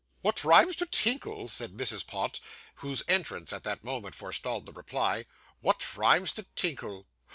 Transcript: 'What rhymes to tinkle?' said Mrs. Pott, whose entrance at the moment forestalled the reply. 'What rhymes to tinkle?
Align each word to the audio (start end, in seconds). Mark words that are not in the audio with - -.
'What 0.21 0.43
rhymes 0.43 0.75
to 0.77 0.87
tinkle?' 0.87 1.47
said 1.47 1.73
Mrs. 1.73 2.07
Pott, 2.07 2.39
whose 2.77 3.03
entrance 3.07 3.53
at 3.53 3.63
the 3.63 3.77
moment 3.83 4.15
forestalled 4.15 4.65
the 4.65 4.71
reply. 4.73 5.27
'What 5.59 5.95
rhymes 5.95 6.31
to 6.31 6.43
tinkle? 6.55 7.05